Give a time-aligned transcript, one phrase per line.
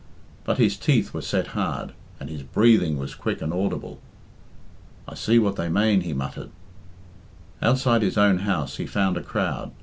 [0.45, 3.99] But his teeth were set hard, and his breathing was quick and audible.
[5.07, 6.49] "I see what they mane," he muttered.
[7.61, 9.69] Outside his own house he found a crowd.